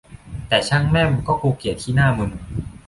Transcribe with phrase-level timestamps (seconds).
[0.47, 2.31] แต่ช่างแม่มก็กรูเกลียดขี้หน้ามึม